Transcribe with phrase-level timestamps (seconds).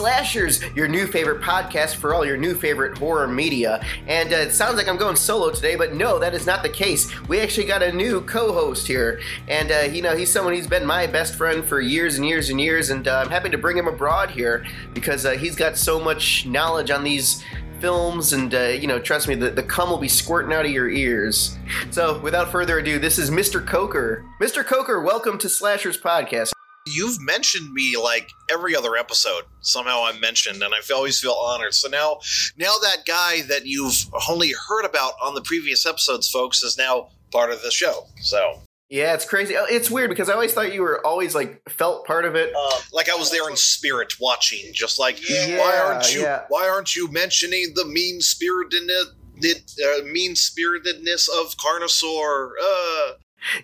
[0.00, 3.84] Slashers, your new favorite podcast for all your new favorite horror media.
[4.06, 6.70] And uh, it sounds like I'm going solo today, but no, that is not the
[6.70, 7.12] case.
[7.28, 10.86] We actually got a new co-host here, and uh, you know he's someone who's been
[10.86, 13.76] my best friend for years and years and years, and uh, I'm happy to bring
[13.76, 17.44] him abroad here because uh, he's got so much knowledge on these
[17.78, 18.32] films.
[18.32, 20.88] And uh, you know trust me the, the cum will be squirting out of your
[20.88, 21.58] ears.
[21.90, 24.24] So without further ado this is mr coker.
[24.40, 26.52] Mr coker welcome to slashers podcast
[26.94, 31.74] you've mentioned me like every other episode somehow i'm mentioned and i always feel honored
[31.74, 32.18] so now
[32.56, 33.96] now that guy that you've
[34.28, 38.60] only heard about on the previous episodes folks is now part of the show so
[38.92, 39.56] yeah, it's crazy.
[39.56, 42.52] Oh, It's weird because I always thought you were always like felt part of it.
[42.56, 46.42] uh, like i was there in spirit watching just like Yeah, why aren't you yeah.
[46.48, 49.04] why aren't you mentioning the mean spiritedness
[49.44, 53.12] uh, mean spiritedness of carnosaur uh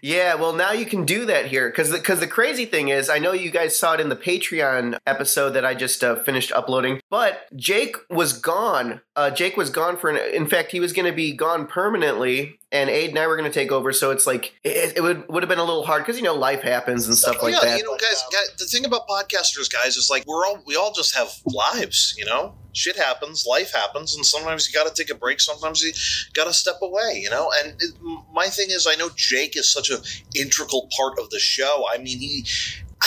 [0.02, 3.18] Yeah, well now you can do that here because because the, crazy thing is I
[3.18, 7.00] know you guys saw it in the Patreon episode that I just uh, finished uploading,
[7.10, 9.00] but Jake was gone.
[9.14, 10.16] Uh, Jake was gone for an.
[10.34, 13.50] In fact, he was going to be gone permanently, and Aid and I were going
[13.50, 13.92] to take over.
[13.92, 16.34] So it's like it, it would would have been a little hard because you know
[16.34, 17.62] life happens and stuff like that.
[17.62, 17.78] yeah, that.
[17.78, 18.56] you know, guys, guys.
[18.58, 22.14] The thing about podcasters, guys, is like we're all we all just have lives.
[22.18, 25.40] You know, shit happens, life happens, and sometimes you got to take a break.
[25.40, 25.92] Sometimes you
[26.34, 27.20] got to step away.
[27.22, 27.94] You know, and it,
[28.32, 29.98] my thing is, I know Jake is such an
[30.34, 31.84] integral part of the show.
[31.92, 32.44] I mean, he.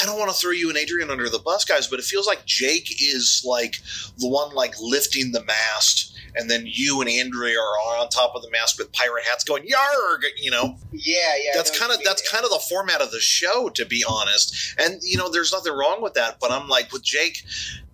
[0.02, 2.28] I don't want to throw you and Adrian under the bus, guys, but it feels
[2.28, 3.78] like Jake is like
[4.18, 8.42] the one like lifting the mast, and then you and Andrea are on top of
[8.42, 11.14] the mask with pirate hats, going "Yarg!" You know, Yeah,
[11.44, 11.52] yeah.
[11.56, 15.00] that's kind of that's kind of the format of the show to be honest and
[15.04, 17.44] you know there's nothing wrong with that but i'm like with jake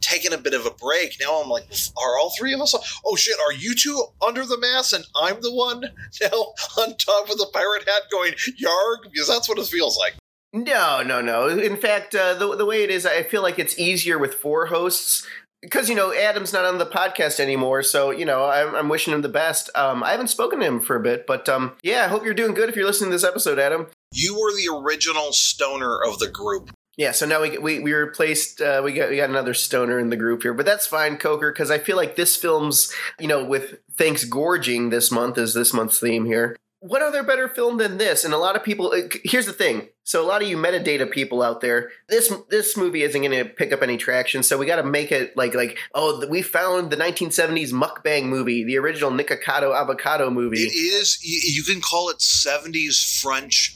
[0.01, 1.65] taking a bit of a break now i'm like
[1.97, 2.73] are all three of us
[3.05, 5.81] oh shit are you two under the mask and i'm the one
[6.21, 10.13] now on top of the pirate hat going yarg because that's what it feels like
[10.53, 11.49] No, no, no.
[11.49, 14.67] In fact, uh, the the way it is, I feel like it's easier with four
[14.67, 15.27] hosts
[15.65, 17.83] because you know Adam's not on the podcast anymore.
[17.83, 19.69] So you know, I'm, I'm wishing him the best.
[19.75, 22.33] Um, I haven't spoken to him for a bit, but um, yeah, I hope you're
[22.33, 23.87] doing good if you're listening to this episode, Adam.
[24.13, 28.61] you were the original stoner of the group Yeah, so now we we we replaced
[28.61, 31.51] uh, we got we got another stoner in the group here, but that's fine, Coker,
[31.51, 35.73] because I feel like this film's you know with thanks gorging this month is this
[35.73, 36.55] month's theme here.
[36.81, 38.23] What other better film than this?
[38.25, 38.91] And a lot of people.
[38.93, 39.89] uh, Here's the thing.
[40.03, 43.45] So a lot of you metadata people out there, this this movie isn't going to
[43.49, 44.43] pick up any traction.
[44.43, 48.63] So we got to make it like like oh we found the 1970s mukbang movie,
[48.63, 50.61] the original Nikocado avocado movie.
[50.61, 53.75] it is you, you can call it 70s french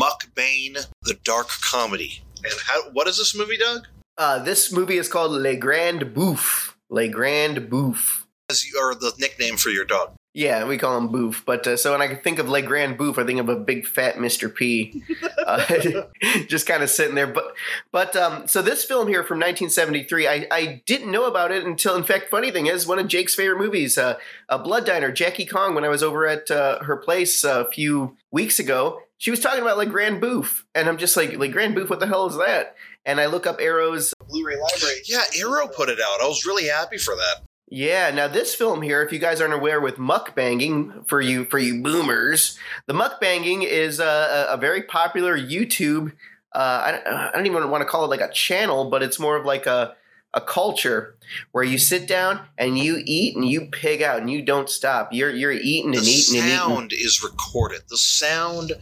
[0.00, 5.08] mukbang the dark comedy and how what is this movie doug Uh, this movie is
[5.08, 6.74] called Le Grand Bouffe.
[6.88, 8.26] Le Grand Bouffe.
[8.48, 11.44] as you are the nickname for your dog Yeah, we call him Boof.
[11.46, 13.86] But uh, so when I think of Le Grand Bouffe, I think of a big
[13.86, 14.52] fat Mr.
[14.52, 15.04] P,
[15.46, 15.64] uh,
[16.48, 17.28] just kind of sitting there.
[17.28, 17.54] But
[17.92, 21.94] but um, so this film here from 1973, I, I didn't know about it until,
[21.94, 24.18] in fact, funny thing is one of Jake's favorite movies, uh,
[24.48, 25.72] a Blood Diner, Jackie Kong.
[25.72, 29.62] When I was over at uh, her place a few weeks ago, she was talking
[29.62, 32.36] about Le Grand Bouffe, and I'm just like, Le Grand Bouffe, what the hell is
[32.38, 32.74] that?
[33.06, 35.02] And I look up Arrow's Blu-ray library.
[35.04, 36.20] Yeah, Arrow put it out.
[36.20, 37.44] I was really happy for that.
[37.74, 41.58] Yeah, now this film here, if you guys aren't aware with mukbanging for you for
[41.58, 46.12] you boomers, the mukbanging is a, a, very popular YouTube.
[46.54, 49.18] Uh, I, don't, I don't even want to call it like a channel, but it's
[49.18, 49.96] more of like a
[50.34, 51.16] a culture
[51.50, 55.08] where you sit down and you eat and you pig out and you don't stop.
[55.12, 56.58] You're you're eating The and eating and eating.
[56.58, 57.80] The sound is recorded.
[57.88, 58.72] The sound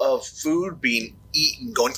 [0.00, 1.92] of food being eaten, going,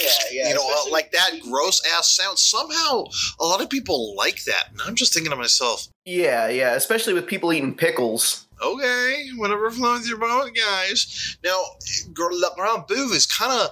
[0.00, 0.48] Yeah, yeah.
[0.48, 2.38] you know, uh, especially- like that gross ass sound.
[2.38, 3.04] Somehow,
[3.40, 4.70] a lot of people like that.
[4.72, 8.46] And I'm just thinking to myself, Yeah, yeah, especially with people eating pickles.
[8.62, 11.36] okay, whatever flows with your boat, guys.
[11.44, 11.60] Now,
[12.12, 13.70] Gr- Le Grand Bouffe is kind of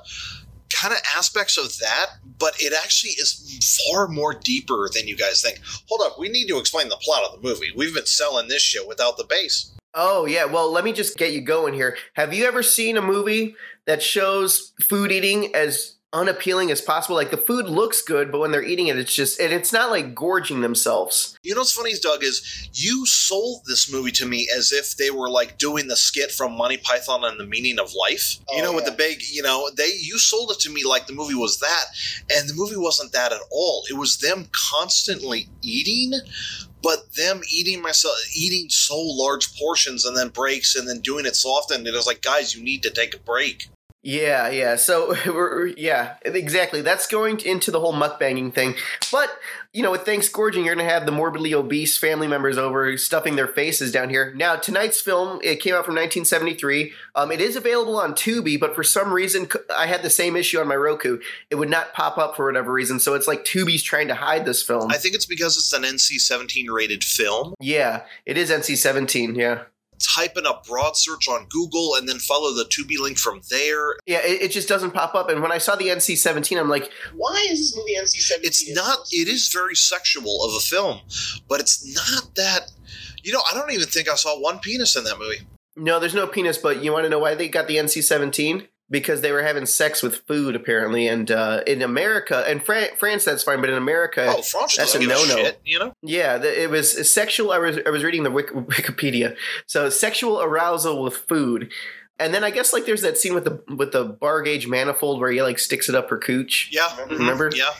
[0.71, 2.07] kind of aspects of that,
[2.39, 5.61] but it actually is far more deeper than you guys think.
[5.89, 7.71] Hold up, we need to explain the plot of the movie.
[7.77, 9.71] We've been selling this shit without the base.
[9.95, 11.97] Oh yeah, well let me just get you going here.
[12.15, 13.55] Have you ever seen a movie
[13.87, 17.17] that shows food eating as unappealing as possible?
[17.17, 19.91] Like the food looks good, but when they're eating it, it's just and it's not
[19.91, 21.37] like gorging themselves.
[21.43, 25.11] You know what's funny, Doug, is you sold this movie to me as if they
[25.11, 28.39] were like doing the skit from Monty Python and the Meaning of Life.
[28.53, 31.07] you Oh, know, with the big, you know, they you sold it to me like
[31.07, 31.85] the movie was that,
[32.35, 33.85] and the movie wasn't that at all.
[33.91, 36.13] It was them constantly eating,
[36.83, 41.35] but them eating myself eating so large portions and then breaks and then doing it
[41.35, 41.87] so often.
[41.87, 43.69] It was like, guys, you need to take a break.
[44.05, 44.77] Yeah, yeah.
[44.77, 46.83] So we're yeah, exactly.
[46.83, 48.75] That's going into the whole mukbanging thing.
[49.11, 49.31] But
[49.73, 53.35] you know, with thanks gorging, you're gonna have the morbidly obese family members over stuffing
[53.35, 54.35] their faces down here.
[54.37, 56.93] Now, tonight's film it came out from 1973.
[57.15, 60.61] Um, it is available on Tubi, but for some reason, I had the same issue
[60.61, 61.19] on my Roku.
[61.51, 63.01] It would not pop up for whatever reason.
[63.01, 64.91] So it's like Tubi's trying to hide this film.
[64.91, 67.55] I think it's because it's an NC-17 rated film.
[67.59, 69.37] yeah, it is NC-17.
[69.37, 69.63] Yeah.
[70.05, 73.97] Type in a broad search on Google and then follow the Tubi link from there.
[74.07, 75.31] Yeah, it, it just doesn't pop up.
[75.31, 78.45] And when I saw the NC-17, I'm like, Why is this movie NC-17?
[78.45, 78.99] It's not.
[79.11, 81.01] It is very sexual of a film,
[81.49, 82.71] but it's not that.
[83.23, 85.47] You know, I don't even think I saw one penis in that movie.
[85.77, 88.69] No, there's no penis, but you want to know why they got the NC 17?
[88.91, 91.09] Because they were having sex with food, apparently.
[91.09, 94.95] And uh, in America, and Fran- France, that's fine, but in America, Oh, France that's
[94.95, 95.37] a give a no-no.
[95.37, 95.61] shit.
[95.65, 97.51] You know, yeah, the, it was sexual.
[97.51, 99.37] I was, I was reading the Wik- Wikipedia.
[99.67, 101.73] So, sexual arousal with food.
[102.19, 105.19] And then I guess like there's that scene with the with the bar gauge manifold
[105.19, 106.69] where he like sticks it up her cooch.
[106.71, 107.15] yeah, Remember?
[107.15, 107.51] mhm, Remember?
[107.55, 107.71] Yeah,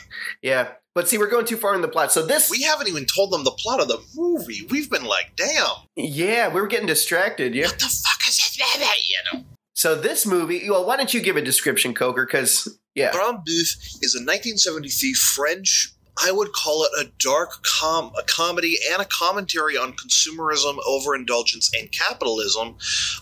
[0.41, 2.11] Yeah, but see, we're going too far in the plot.
[2.11, 4.67] So this, we haven't even told them the plot of the movie.
[4.69, 7.55] We've been like, damn, yeah, we were getting distracted.
[7.55, 7.67] Yeah.
[7.67, 8.85] what the fuck is this movie?
[9.07, 12.25] You know, So this movie, well, why don't you give a description, Coker?
[12.25, 15.91] Because yeah, Grand Bouffe is a 1973 French.
[16.23, 21.69] I would call it a dark com a comedy and a commentary on consumerism, overindulgence,
[21.77, 22.77] and capitalism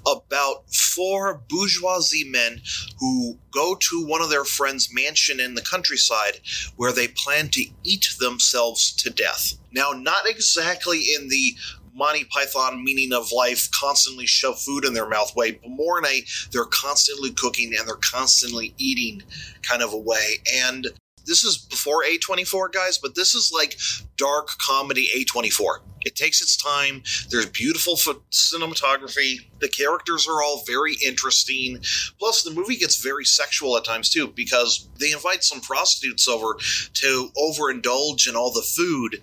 [0.05, 2.61] about four bourgeoisie men
[2.99, 6.39] who go to one of their friends' mansion in the countryside
[6.75, 9.55] where they plan to eat themselves to death.
[9.71, 11.55] Now, not exactly in the
[11.93, 16.05] Monty Python meaning of life, constantly shove food in their mouth way, but more in
[16.05, 19.23] a they're constantly cooking and they're constantly eating
[19.61, 20.37] kind of a way.
[20.53, 20.87] And
[21.25, 23.77] this is before A24, guys, but this is like
[24.17, 25.79] dark comedy A24.
[26.05, 27.01] It takes its time.
[27.29, 29.47] There's beautiful ph- cinematography.
[29.59, 31.79] The characters are all very interesting.
[32.19, 36.57] Plus, the movie gets very sexual at times too, because they invite some prostitutes over
[36.95, 39.21] to overindulge in all the food.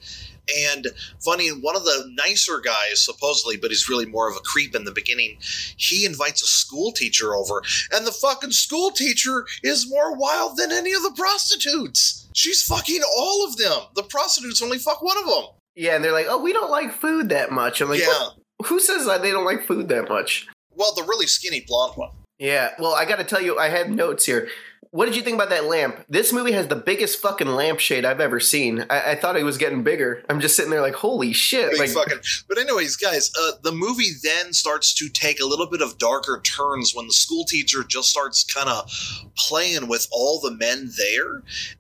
[0.59, 0.89] And
[1.25, 4.85] funny, one of the nicer guys, supposedly, but he's really more of a creep in
[4.85, 5.37] the beginning,
[5.77, 7.63] he invites a school teacher over,
[7.93, 12.29] and the fucking school teacher is more wild than any of the prostitutes.
[12.33, 13.81] She's fucking all of them.
[13.95, 15.45] The prostitutes only fuck one of them.
[15.75, 17.81] yeah, and they're like, oh, we don't like food that much.
[17.81, 18.07] I'm like, yeah.
[18.07, 18.35] "What?
[18.67, 20.47] who says that they don't like food that much?
[20.75, 22.11] Well, the really skinny blonde one.
[22.39, 24.49] Yeah, well, I got to tell you, I had notes here.
[24.93, 26.05] What did you think about that lamp?
[26.09, 28.87] This movie has the biggest fucking lampshade I've ever seen.
[28.91, 30.25] I, I thought it was getting bigger.
[30.29, 31.71] I'm just sitting there like, holy shit!
[31.71, 32.19] Big Like, fucking.
[32.49, 36.41] But anyways, guys, uh, the movie then starts to take a little bit of darker
[36.43, 38.91] turns when the school teacher just starts kind of
[39.37, 41.35] playing with all the men there,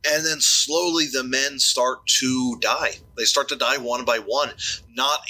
[0.06, 2.92] and then slowly the men start to die.
[3.16, 4.50] They start to die one by one,
[4.94, 5.20] not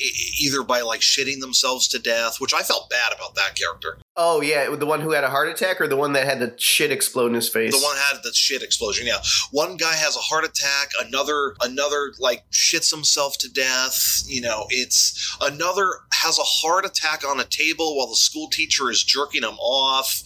[0.41, 3.99] either by like shitting themselves to death, which I felt bad about that character.
[4.17, 6.55] oh yeah, the one who had a heart attack or the one that had the
[6.59, 7.79] shit explode in his face.
[7.79, 9.07] The one had the shit explosion.
[9.07, 9.19] Yeah,
[9.51, 10.91] one guy has a heart attack.
[11.05, 14.23] Another, another like shits himself to death.
[14.27, 18.91] You know, it's another has a heart attack on a table while the school teacher
[18.91, 20.23] is jerking him off.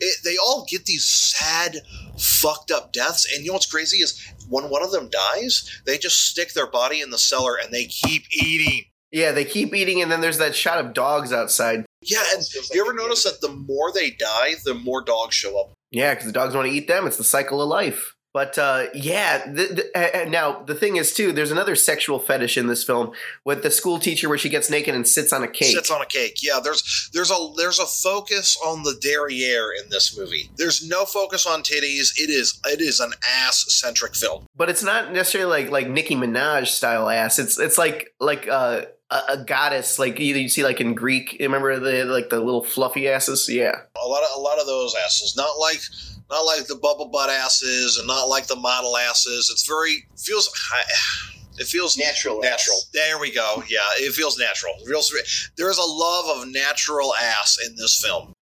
[0.00, 1.78] It, they all get these sad,
[2.18, 3.26] fucked up deaths.
[3.32, 6.66] And you know what's crazy is when one of them dies, they just stick their
[6.66, 8.84] body in the cellar and they keep eating.
[9.10, 11.84] yeah, they keep eating, and then there's that shot of dogs outside.
[12.02, 15.34] Yeah, and Feels you ever a notice that the more they die, the more dogs
[15.34, 15.72] show up?
[15.90, 17.06] Yeah, because the dogs want to eat them.
[17.06, 18.14] It's the cycle of life.
[18.38, 21.32] But uh, yeah, th- th- uh, uh, now the thing is too.
[21.32, 23.10] There's another sexual fetish in this film
[23.44, 25.74] with the school teacher where she gets naked and sits on a cake.
[25.74, 26.38] Sits on a cake.
[26.40, 30.52] Yeah, there's there's a there's a focus on the derriere in this movie.
[30.56, 32.12] There's no focus on titties.
[32.16, 34.46] It is it is an ass centric film.
[34.56, 37.40] but it's not necessarily like like Nicki Minaj style ass.
[37.40, 41.34] It's it's like like uh, a, a goddess, like you, you see like in Greek.
[41.34, 43.48] You Remember the like the little fluffy asses?
[43.48, 43.72] Yeah,
[44.02, 45.34] A lot of a lot of those asses.
[45.36, 45.80] Not like
[46.30, 49.48] not like the bubble butt asses and not like the model asses.
[49.50, 50.48] It's very feels
[51.58, 52.40] it feels Natural.
[52.40, 52.76] Natural.
[52.92, 53.62] There we go.
[53.68, 54.74] Yeah, it feels natural.
[54.86, 55.02] Real.
[55.56, 58.32] There is a love of natural ass in this film.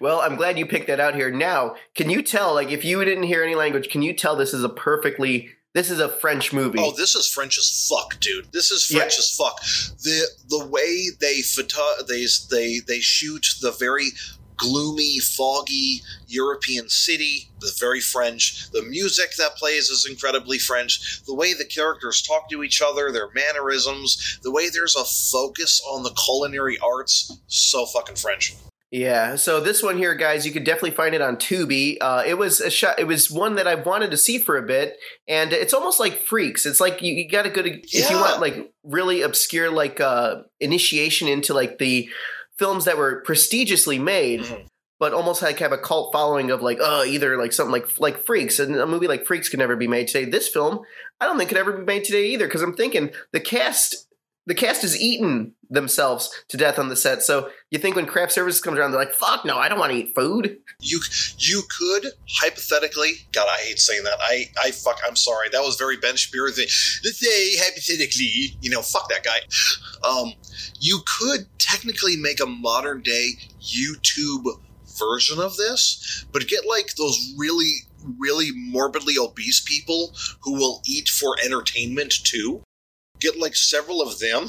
[0.00, 1.30] Well, I'm glad you picked that out here.
[1.30, 4.52] Now, can you tell, like, if you didn't hear any language, can you tell this
[4.52, 6.78] is a perfectly, this is a French movie?
[6.80, 8.52] Oh, this is French as fuck, dude.
[8.52, 9.18] This is French Yeah.
[9.18, 9.60] as fuck.
[10.02, 14.12] The the way they photo they they they shoot the very
[14.56, 18.70] gloomy, foggy European city, the very French.
[18.70, 21.22] The music that plays is incredibly French.
[21.26, 25.82] The way the characters talk to each other, their mannerisms, the way there's a focus
[25.88, 28.54] on the culinary arts, so fucking French.
[28.96, 31.96] Yeah, so this one here, guys, you could definitely find it on Tubi.
[32.00, 33.00] Uh, it was a shot.
[33.00, 36.14] It was one that I've wanted to see for a bit, and it's almost like
[36.14, 36.64] Freaks.
[36.64, 40.00] It's like you, you got to go to if you want like really obscure like
[40.00, 42.08] uh, initiation into like the
[42.56, 44.42] films that were prestigiously made.
[44.42, 44.66] Mhm.
[45.00, 48.24] but almost like have a cult following of like, uh, either like something like like
[48.24, 50.24] Freaks, and a movie like Freaks could never be made today.
[50.30, 50.82] This film,
[51.20, 54.06] I don't think could ever be made today either, because I'm thinking the cast.
[54.46, 57.22] The cast is eating themselves to death on the set.
[57.22, 59.92] So you think when craft services comes around, they're like, "Fuck no, I don't want
[59.92, 61.00] to eat food." You
[61.38, 64.18] you could hypothetically, God, I hate saying that.
[64.20, 65.00] I I fuck.
[65.06, 65.48] I'm sorry.
[65.50, 66.68] That was very Ben Shapiro thing.
[67.04, 69.40] Let's say hypothetically, you know, fuck that guy.
[70.08, 70.32] Um,
[70.80, 74.44] you could technically make a modern day YouTube
[74.98, 77.72] version of this, but get like those really
[78.18, 82.62] really morbidly obese people who will eat for entertainment too.
[83.20, 84.48] Get like several of them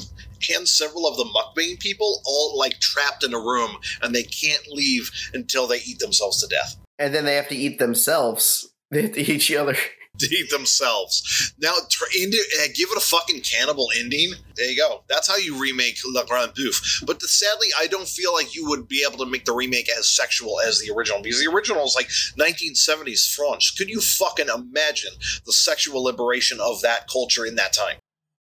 [0.54, 4.66] and several of the mukbang people all like trapped in a room and they can't
[4.68, 6.76] leave until they eat themselves to death.
[6.98, 8.68] And then they have to eat themselves.
[8.88, 9.76] They have to eat each other.
[10.18, 11.52] To eat themselves.
[11.60, 14.32] Now, tr- uh, give it a fucking cannibal ending.
[14.56, 15.02] There you go.
[15.10, 17.04] That's how you remake Le Grand Bouffe.
[17.04, 19.90] But the, sadly, I don't feel like you would be able to make the remake
[19.90, 23.70] as sexual as the original because the original is like 1970s France.
[23.70, 25.12] Could you fucking imagine
[25.44, 27.98] the sexual liberation of that culture in that time?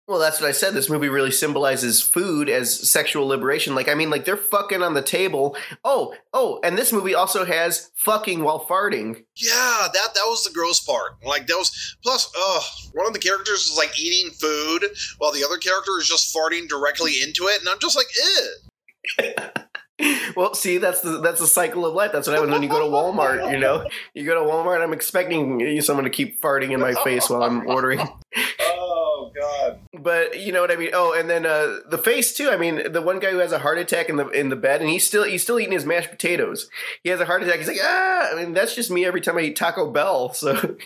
[0.08, 0.76] Well, that's what I said.
[0.76, 3.74] This movie really symbolizes food as sexual liberation.
[3.74, 5.58] Like, I mean, like they're fucking on the table.
[5.84, 9.24] Oh, oh, and this movie also has fucking while farting.
[9.36, 11.14] Yeah, that that was the gross part.
[11.26, 12.62] Like that was plus, uh,
[12.94, 14.86] one of the characters is like eating food
[15.18, 18.08] while the other character is just farting directly into it, and I'm just like,
[19.20, 19.34] ew.
[20.36, 22.12] Well, see, that's the that's the cycle of life.
[22.12, 23.50] That's what happens when you go to Walmart.
[23.50, 24.82] You know, you go to Walmart.
[24.82, 28.06] I'm expecting someone to keep farting in my face while I'm ordering.
[29.38, 29.80] Oh god.
[30.02, 30.92] But you know what I mean.
[30.94, 32.50] Oh, and then uh, the face too.
[32.50, 34.82] I mean, the one guy who has a heart attack in the in the bed,
[34.82, 36.70] and he's still he's still eating his mashed potatoes.
[37.04, 37.60] He has a heart attack.
[37.60, 38.30] He's like, ah.
[38.32, 40.34] I mean, that's just me every time I eat Taco Bell.
[40.34, 40.78] So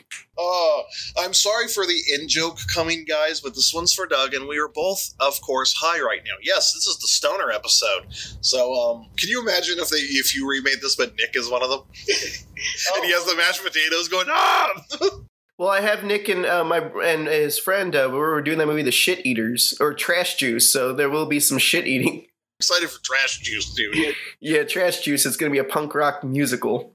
[0.42, 0.84] Oh,
[1.20, 4.58] I'm sorry for the in joke coming, guys, but this one's for Doug, and we
[4.58, 6.36] are both, of course, high right now.
[6.42, 8.06] Yes, this is the stoner episode.
[8.40, 11.62] So, um, can you imagine if they if you remade this, but Nick is one
[11.62, 11.82] of them,
[12.96, 14.82] and he has the mashed potatoes going ah.
[15.60, 17.94] Well, I have Nick and uh, my and his friend.
[17.94, 20.72] Uh, we were doing that movie, The Shit Eaters or Trash Juice.
[20.72, 22.28] So there will be some shit eating.
[22.60, 24.16] Excited for trash juice, dude.
[24.42, 25.26] Yeah, Trash Juice.
[25.26, 26.92] It's going to be a punk rock musical.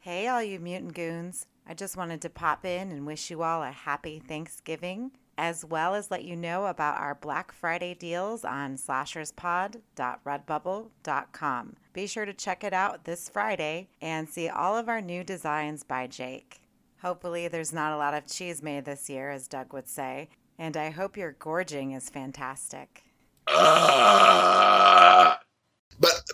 [0.00, 1.46] Hey, all you mutant goons.
[1.68, 5.94] I just wanted to pop in and wish you all a happy Thanksgiving, as well
[5.94, 11.76] as let you know about our Black Friday deals on slasherspod.redbubble.com.
[11.92, 15.82] Be sure to check it out this Friday and see all of our new designs
[15.82, 16.60] by Jake.
[17.04, 20.74] Hopefully, there's not a lot of cheese made this year, as Doug would say, and
[20.74, 23.04] I hope your gorging is fantastic.
[23.46, 23.52] But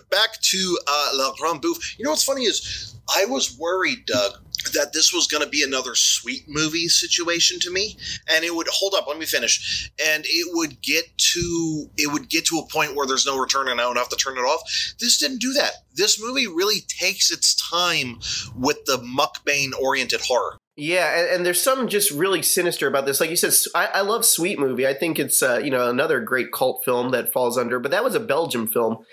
[0.09, 1.99] back to uh, La Grande Bouffe.
[1.99, 4.35] You know what's funny is I was worried, Doug,
[4.73, 7.97] that this was going to be another sweet movie situation to me,
[8.29, 9.07] and it would hold up.
[9.07, 13.07] Let me finish, and it would get to it would get to a point where
[13.07, 14.61] there's no return, and I would have to turn it off.
[14.99, 15.71] This didn't do that.
[15.93, 18.19] This movie really takes its time
[18.55, 20.57] with the mukbang oriented horror.
[20.77, 23.19] Yeah, and, and there's something just really sinister about this.
[23.19, 24.87] Like you said, I love Sweet Movie.
[24.87, 27.79] I think it's uh, you know another great cult film that falls under.
[27.79, 29.05] But that was a Belgium film.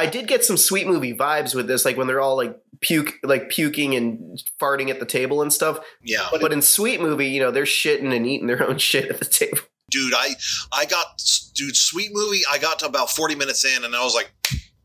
[0.00, 3.14] I did get some Sweet Movie vibes with this, like when they're all like puke,
[3.22, 5.78] like puking and farting at the table and stuff.
[6.02, 9.18] Yeah, But in Sweet Movie, you know, they're shitting and eating their own shit at
[9.18, 9.58] the table.
[9.90, 10.34] dude, I
[10.72, 11.22] I got
[11.54, 12.40] dude sweet movie.
[12.50, 14.32] I got to about forty minutes in, and I was like,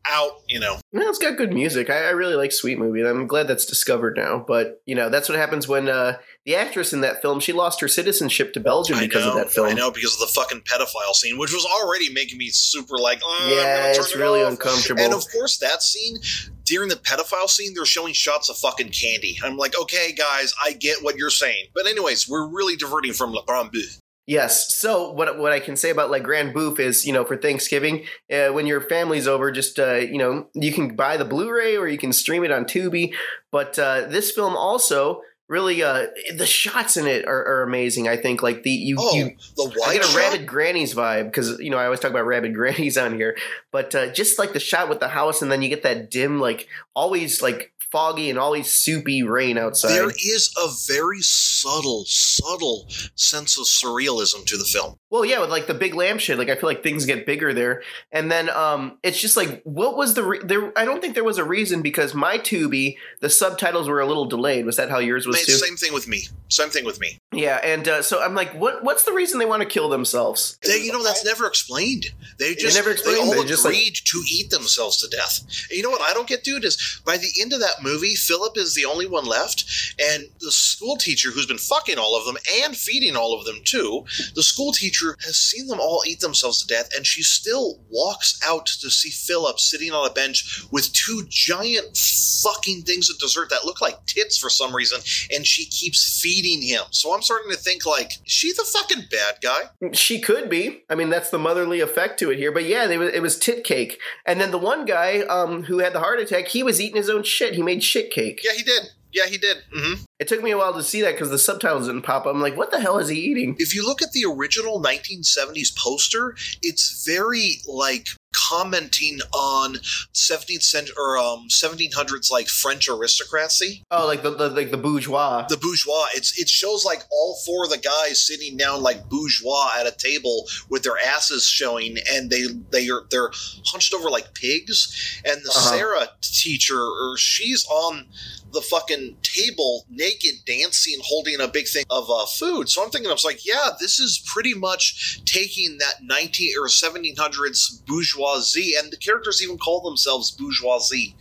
[0.06, 0.32] out.
[0.48, 1.90] You know, No, it's got good music.
[1.90, 3.06] I, I really like Sweet Movie.
[3.06, 4.44] I'm glad that's discovered now.
[4.46, 7.80] But you know, that's what happens when uh, the actress in that film she lost
[7.80, 9.66] her citizenship to Belgium because know, of that film.
[9.66, 13.20] I know because of the fucking pedophile scene, which was already making me super like,
[13.22, 15.02] "Uh, I'm Yeah, it's it really off." uncomfortable.
[15.02, 16.18] And of course, that scene
[16.64, 19.38] during the pedophile scene, they're showing shots of fucking candy.
[19.44, 23.32] I'm like, okay, guys, I get what you're saying, but anyways, we're really diverting from
[23.32, 23.98] Le Grand Bouffe.
[24.28, 24.76] Yes.
[24.76, 28.06] So what what I can say about like Grand Bouffe is, you know, for Thanksgiving,
[28.32, 31.86] uh, when your family's over, just uh, you know, you can buy the Blu-ray or
[31.86, 33.14] you can stream it on Tubi.
[33.52, 38.08] But uh, this film also really, uh, the shots in it are, are amazing.
[38.08, 40.16] I think like the you Oh, you the I get a shot?
[40.16, 43.36] rabid grannies vibe because you know I always talk about rabid grannies on here,
[43.70, 46.40] but uh, just like the shot with the house, and then you get that dim,
[46.40, 49.90] like always like foggy and always soupy rain outside.
[49.90, 54.96] There is a very subtle, subtle sense of surrealism to the film.
[55.10, 57.82] Well, yeah, with like the big lampshade, like I feel like things get bigger there,
[58.10, 60.76] and then um, it's just like, what was the re- there?
[60.76, 64.26] I don't think there was a reason because my Tubi, the subtitles were a little
[64.26, 64.66] delayed.
[64.66, 65.52] Was that how yours was two.
[65.52, 66.24] same thing with me.
[66.48, 67.18] Same thing with me.
[67.32, 68.82] Yeah, and uh, so I'm like, what?
[68.82, 70.58] What's the reason they want to kill themselves?
[70.64, 72.06] They, you know, that's never explained.
[72.38, 73.18] They just never explained.
[73.18, 75.40] They all They just, like- agreed to eat themselves to death.
[75.70, 76.64] And you know what I don't get, dude?
[76.64, 79.64] Is by the end of that movie, Philip is the only one left,
[79.98, 83.60] and the school teacher who's been fucking all of them and feeding all of them
[83.64, 84.04] too.
[84.34, 88.40] The school teacher has seen them all eat themselves to death, and she still walks
[88.46, 91.96] out to see Philip sitting on a bench with two giant
[92.42, 95.00] fucking things of dessert that look like tits for some reason,
[95.34, 96.82] and she keeps feeding him.
[96.90, 99.92] So I'm starting to think like, is she the fucking bad guy?
[99.92, 100.84] She could be.
[100.88, 102.52] I mean, that's the motherly effect to it here.
[102.52, 104.00] But yeah, they, it was tit cake.
[104.24, 107.10] And then the one guy um, who had the heart attack, he was eating his
[107.10, 107.54] own shit.
[107.54, 108.40] He made shit cake.
[108.44, 108.90] Yeah, he did.
[109.16, 109.56] Yeah, he did.
[109.72, 112.34] hmm It took me a while to see that because the subtitles didn't pop up.
[112.34, 113.54] I'm like, what the hell is he eating?
[113.58, 119.74] If you look at the original 1970s poster, it's very like commenting on
[120.14, 123.82] 17th century or um 1700s like French aristocracy.
[123.90, 125.46] Oh, like the, the like the bourgeois.
[125.48, 126.06] The bourgeois.
[126.14, 129.92] It's it shows like all four of the guys sitting down like bourgeois at a
[129.96, 133.30] table with their asses showing, and they they are they're
[133.66, 135.20] hunched over like pigs.
[135.26, 135.76] And the Uh-huh.
[135.76, 138.06] Sarah teacher, or she's on
[138.52, 143.10] the fucking table naked dancing holding a big thing of uh, food so i'm thinking
[143.10, 148.92] i was like yeah this is pretty much taking that 19 or 1700s bourgeoisie and
[148.92, 151.14] the characters even call themselves bourgeoisie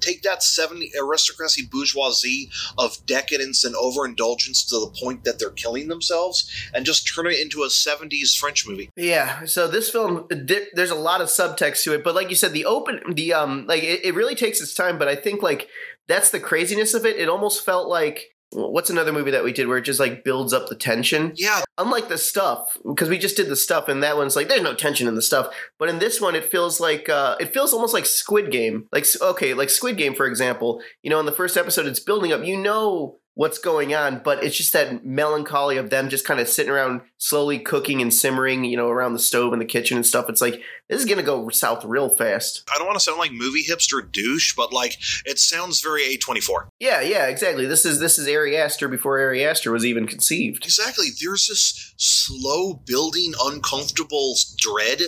[0.00, 5.88] take that 70 aristocracy bourgeoisie of decadence and overindulgence to the point that they're killing
[5.88, 10.90] themselves and just turn it into a 70s french movie Yeah, so this film, there's
[10.90, 13.82] a lot of subtext to it, but like you said, the open, the um, like
[13.82, 14.98] it, it really takes its time.
[14.98, 15.68] But I think like
[16.08, 17.16] that's the craziness of it.
[17.16, 20.52] It almost felt like what's another movie that we did where it just like builds
[20.54, 21.32] up the tension.
[21.36, 24.62] yeah Unlike the stuff, because we just did the stuff, and that one's like there's
[24.62, 25.54] no tension in the stuff.
[25.78, 28.88] But in this one, it feels like uh, it feels almost like Squid Game.
[28.90, 30.82] Like okay, like Squid Game for example.
[31.02, 32.44] You know, in the first episode, it's building up.
[32.44, 36.48] You know what's going on, but it's just that melancholy of them just kind of
[36.48, 40.04] sitting around slowly cooking and simmering, you know, around the stove in the kitchen and
[40.04, 40.28] stuff.
[40.28, 42.64] It's like this is gonna go south real fast.
[42.74, 46.66] i don't want to sound like movie hipster douche but like it sounds very a24
[46.80, 47.64] Yeah, yeah, exactly.
[47.64, 50.64] This is this is Ari Aster before Ari Aster was even conceived.
[50.64, 51.06] Exactly.
[51.22, 55.00] There's this slow building, uncomfortable dread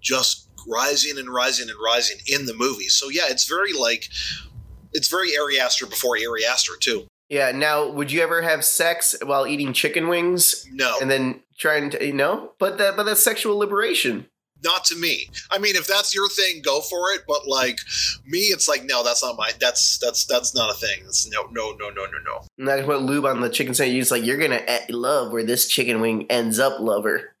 [0.00, 2.88] just rising and rising and rising in the movie.
[2.88, 4.08] So yeah, it's very like
[4.92, 7.06] it's very Ari Aster before Ari Aster too.
[7.28, 7.52] Yeah.
[7.52, 12.04] Now, would you ever have sex while eating chicken wings No, and then trying to
[12.06, 12.52] you know?
[12.58, 14.26] But that but that's sexual liberation.
[14.64, 15.28] not to me.
[15.50, 17.22] I mean, if that's your thing, go for it.
[17.28, 17.78] But like
[18.26, 19.50] me, it's like no, that's not my.
[19.60, 21.04] That's that's that's not a thing.
[21.04, 22.42] That's no no no no no no.
[22.58, 24.00] And that's what lube on the chicken sandwich.
[24.02, 27.34] It's like you're gonna love where this chicken wing ends up, lover.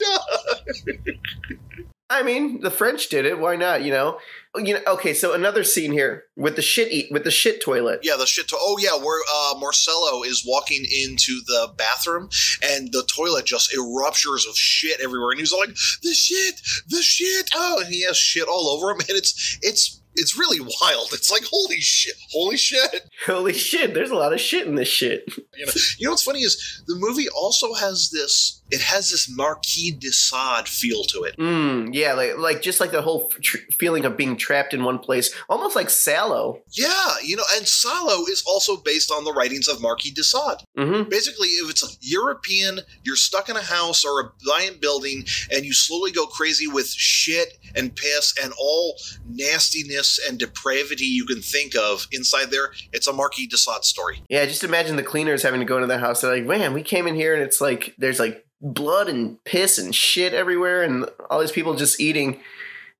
[2.08, 3.38] I mean, the French did it.
[3.38, 3.82] Why not?
[3.82, 4.18] You know.
[4.58, 4.80] You know.
[4.86, 8.00] Okay, so another scene here with the shit eat with the shit toilet.
[8.02, 8.48] Yeah, the shit.
[8.48, 12.28] To- oh yeah, where uh, Marcello is walking into the bathroom
[12.62, 15.70] and the toilet just eruptures of shit everywhere, and he's like,
[16.02, 20.00] "The shit, the shit!" Oh, and he has shit all over him, and it's it's
[20.16, 21.08] it's really wild.
[21.12, 23.10] It's like holy shit, holy shit.
[23.26, 23.92] Holy shit!
[23.92, 25.24] There's a lot of shit in this shit.
[25.56, 28.62] You know, you know what's funny is the movie also has this.
[28.70, 31.36] It has this Marquis de Sade feel to it.
[31.36, 34.98] Mm, yeah, like like just like the whole tr- feeling of being trapped in one
[34.98, 36.60] place, almost like Salo.
[36.72, 40.58] Yeah, you know, and Salo is also based on the writings of Marquis de Sade.
[40.76, 41.08] Mm-hmm.
[41.08, 45.64] Basically, if it's a European, you're stuck in a house or a giant building, and
[45.64, 48.96] you slowly go crazy with shit and piss and all
[49.28, 52.72] nastiness and depravity you can think of inside there.
[52.92, 54.22] It's a Marquis de Sade story.
[54.28, 56.20] Yeah, just imagine the cleaners having to go into their house.
[56.20, 59.78] They're like, man, we came in here and it's like there's like blood and piss
[59.78, 62.40] and shit everywhere, and all these people just eating,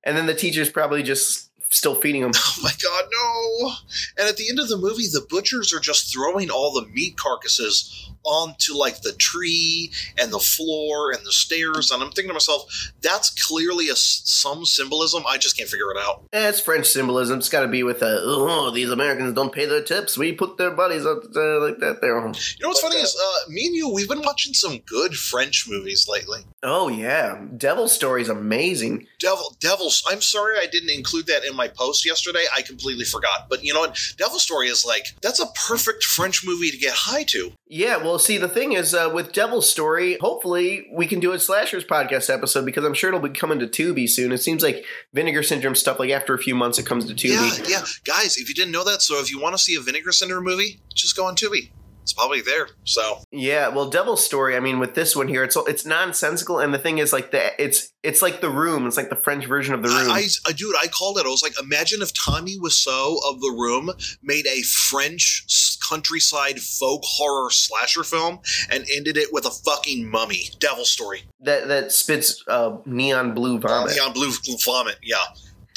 [0.03, 2.31] and then the teacher's probably just still feeding them.
[2.59, 3.71] Oh my god, no!
[4.17, 7.17] And at the end of the movie, the butchers are just throwing all the meat
[7.17, 11.91] carcasses onto like the tree and the floor and the stairs.
[11.91, 15.23] And I'm thinking to myself, that's clearly a some symbolism.
[15.27, 16.23] I just can't figure it out.
[16.33, 17.39] Eh, it's French symbolism.
[17.39, 20.17] It's got to be with a oh, these Americans don't pay their tips.
[20.17, 22.17] We put their bodies up uh, like that there.
[22.17, 24.79] You know what's But, funny uh, is uh, me and you, we've been watching some
[24.79, 26.41] good French movies lately.
[26.63, 29.07] Oh yeah, Devil Story's amazing.
[29.19, 30.03] Devil, Devils.
[30.09, 32.45] I'm sorry I didn't include that in my post yesterday.
[32.55, 33.49] I completely forgot.
[33.49, 33.97] But you know what?
[34.17, 37.51] Devil Story is like that's a perfect French movie to get high to.
[37.67, 41.39] Yeah, well, see, the thing is, uh, with Devil Story, hopefully we can do a
[41.39, 44.31] Slashers podcast episode because I'm sure it'll be coming to Tubi soon.
[44.31, 47.59] It seems like Vinegar Syndrome stuff, like after a few months, it comes to Tubi.
[47.69, 48.37] Yeah, yeah, guys.
[48.37, 50.79] If you didn't know that, so if you want to see a Vinegar Syndrome movie,
[50.93, 51.71] just go on Tubi.
[52.07, 52.69] It's probably there.
[52.85, 54.55] So Yeah, well, Devil's Story.
[54.55, 57.61] I mean, with this one here, it's it's nonsensical, and the thing is, like the
[57.61, 58.87] it's it's like the Room.
[58.87, 60.09] It's like the French version of the Room.
[60.09, 61.25] I, I, dude, I called it.
[61.25, 63.91] I was like, imagine if Tommy Wiseau of The Room
[64.23, 65.43] made a French
[65.85, 68.39] countryside folk horror slasher film
[68.69, 70.49] and ended it with a fucking mummy.
[70.59, 71.23] Devil Story.
[71.41, 73.95] That that spits uh, neon blue vomit.
[73.95, 74.31] Neon blue
[74.65, 74.95] vomit.
[75.03, 75.17] Yeah.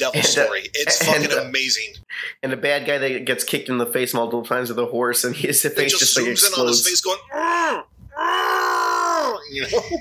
[0.01, 0.63] Devil Story.
[0.75, 1.95] It's fucking uh, amazing.
[2.43, 5.23] and a bad guy that gets kicked in the face multiple times with a horse,
[5.23, 6.89] and his It face just just, like zooms in on his explodes.
[6.89, 7.85] face going, "Arr!
[8.19, 9.83] Arr!" you know?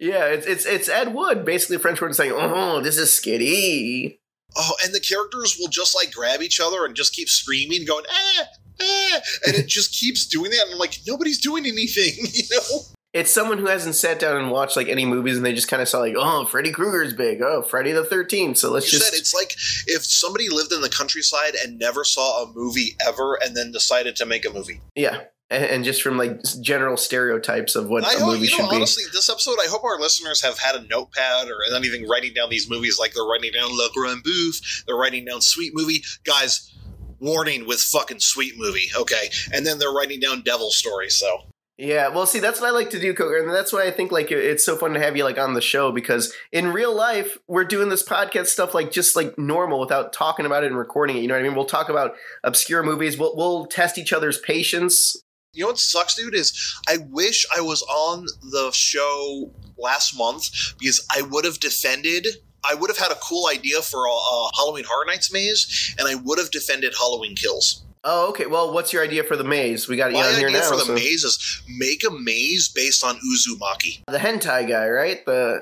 [0.00, 4.18] Yeah, it's it's it's Ed Wood, basically French word saying, "Oh, this is skitty."
[4.56, 8.04] Oh, and the characters will just like grab each other and just keep screaming, going,
[8.08, 8.44] eh,
[8.80, 10.62] eh, and it just keeps doing that.
[10.64, 12.80] And I'm like, nobody's doing anything, you know?
[13.16, 15.80] It's someone who hasn't sat down and watched like any movies, and they just kind
[15.80, 17.40] of saw like, "Oh, Freddy Krueger's big.
[17.40, 18.58] Oh, Friday the Thirteenth.
[18.58, 19.52] So let's You just said it's like
[19.86, 24.16] if somebody lived in the countryside and never saw a movie ever and then decided
[24.16, 24.82] to make a movie.
[24.94, 28.70] yeah." And, just from like general stereotypes of what I a hope, movie should know,
[28.70, 28.76] be.
[28.76, 32.50] honestly, this episode, I hope our listeners have had a notepad or anything writing down
[32.50, 36.02] these movies like they're writing down Le Grand Bouffe, they're writing down Sweet Movie.
[36.24, 36.74] Guys,
[37.20, 39.30] warning with fucking Sweet Movie, okay?
[39.52, 41.44] And then they're writing down Devil Story, so.
[41.78, 44.10] Yeah, well, see, that's what I like to do, Coker, and that's why I think
[44.10, 47.36] like it's so fun to have you like on the show because in real life
[47.48, 51.18] we're doing this podcast stuff like just like normal without talking about it and recording
[51.18, 51.20] it.
[51.20, 51.54] You know what I mean?
[51.54, 53.18] We'll talk about obscure movies.
[53.18, 55.22] We'll we'll test each other's patience.
[55.52, 60.48] You know what sucks, dude, is I wish I was on the show last month
[60.78, 62.26] because I would have defended.
[62.68, 66.08] I would have had a cool idea for a, a Halloween Horror Nights maze, and
[66.08, 67.85] I would have defended Halloween Kills.
[68.08, 68.46] Oh, okay.
[68.46, 69.88] Well, what's your idea for the maze?
[69.88, 70.68] We got My on here idea now.
[70.70, 74.02] for the so- maze is make a maze based on Uzumaki.
[74.06, 75.26] the hentai guy, right?
[75.26, 75.60] The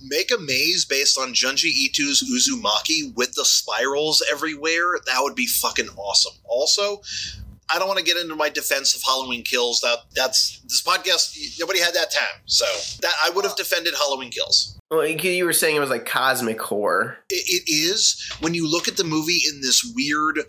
[0.02, 4.98] make a maze based on Junji Ito's Uzumaki with the spirals everywhere.
[5.06, 6.32] That would be fucking awesome.
[6.44, 7.02] Also,
[7.70, 9.80] I don't want to get into my defense of Halloween Kills.
[9.80, 11.36] That that's this podcast.
[11.60, 12.64] Nobody had that time, so
[13.02, 14.78] that I would have defended Halloween Kills.
[14.90, 17.18] well, you you were saying it was like cosmic horror.
[17.30, 20.40] It, it is when you look at the movie in this weird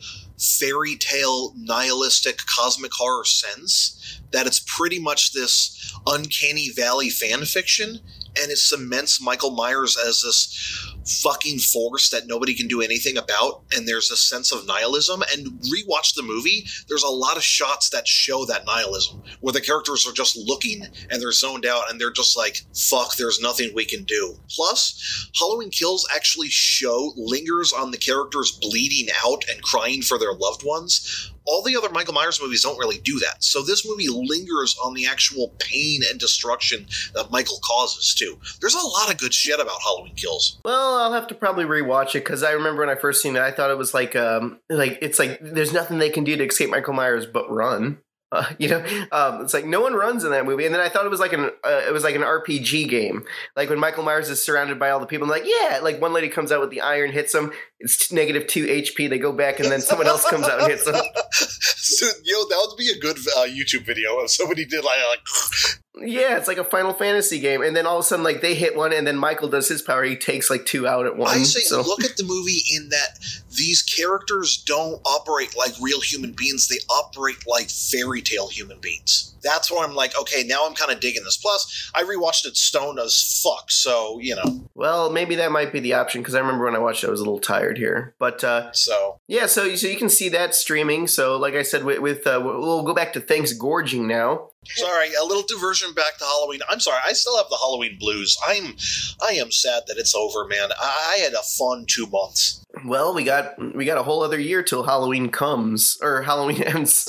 [0.44, 8.00] fairy tale nihilistic cosmic horror sense that it's pretty much this uncanny valley fan fiction
[8.42, 13.64] and it cements michael myers as this fucking force that nobody can do anything about
[13.76, 15.24] and there's a sense of nihilism.
[15.34, 19.62] And rewatch the movie there's a lot of shots that show that nihilism where the
[19.62, 23.72] characters are just looking and they're zoned out and they're just like fuck there's nothing
[23.74, 24.36] we can do.
[24.50, 30.33] Plus halloween kills actually show lingers on the characters bleeding out and crying for their
[30.36, 33.44] loved ones all the other Michael Myers movies don't really do that.
[33.44, 38.40] So this movie lingers on the actual pain and destruction that Michael causes too.
[38.62, 40.60] There's a lot of good shit about Halloween Kills.
[40.64, 43.42] Well, I'll have to probably rewatch it because I remember when I first seen it,
[43.42, 46.46] I thought it was like, um, like it's like there's nothing they can do to
[46.46, 48.00] escape Michael Myers but run.
[48.34, 50.90] Uh, you know, um, it's like no one runs in that movie, and then I
[50.90, 54.04] thought it was like an uh, it was like an RPG game, like when Michael
[54.04, 55.28] Myers is surrounded by all the people.
[55.28, 57.52] Like, yeah, like one lady comes out with the iron, hits them,
[57.84, 59.10] it's negative two HP.
[59.10, 60.96] They go back, and then someone else comes out and hits them.
[61.32, 65.20] so, yo, that would be a good uh, YouTube video if somebody did like, like
[65.96, 68.56] Yeah, it's like a Final Fantasy game, and then all of a sudden, like they
[68.56, 70.04] hit one, and then Michael does his power.
[70.04, 71.34] He takes like two out at once.
[71.34, 71.82] I say so.
[71.82, 73.20] look at the movie in that
[73.56, 76.68] these characters don't operate like real human beings.
[76.68, 79.36] They operate like fairy tale human beings.
[79.44, 81.38] That's where I'm like, okay, now I'm kind of digging this.
[81.38, 85.80] Plus, I rewatched it stoned as fuck, so you know, Well, maybe that might be
[85.80, 88.16] the option because I remember when I watched it, I was a little tired here.
[88.20, 91.08] But uh, so yeah, so so you can see that streaming.
[91.08, 94.50] So like I said, with, with uh, we'll go back to thanks gorging now.
[94.66, 96.62] Sorry, a little diversion back to Halloween.
[96.70, 98.38] I'm sorry, I still have the Halloween blues.
[98.48, 98.76] I'm,
[99.22, 100.70] I am sad that it's over, man.
[100.80, 102.64] I, I had a fun two months.
[102.86, 107.06] Well, we got we got a whole other year till Halloween comes or Halloween ends.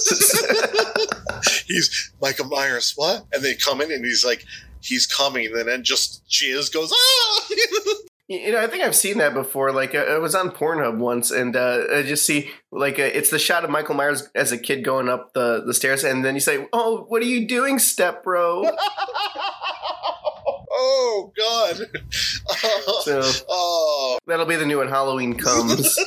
[1.67, 3.25] He's Michael Myers, what?
[3.33, 4.45] And they come in and he's like,
[4.81, 7.47] he's coming, and then just jizz goes, ah!
[8.27, 9.71] You know, I think I've seen that before.
[9.71, 13.29] Like, uh, I was on Pornhub once, and uh, I just see like uh, it's
[13.29, 16.35] the shot of Michael Myers as a kid going up the, the stairs, and then
[16.35, 18.65] you say, "Oh, what are you doing, step bro?"
[20.75, 21.77] oh God!
[23.03, 24.89] so oh, that'll be the new one.
[24.89, 25.99] Halloween comes.